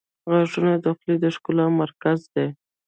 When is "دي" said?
2.33-2.47